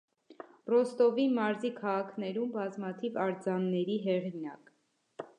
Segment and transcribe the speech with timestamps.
[0.73, 4.73] Ռոստովի մարզի քաղաքներում բազմաթիվ արձանների հեղինակ։